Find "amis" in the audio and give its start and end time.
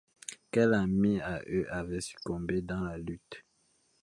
0.73-1.21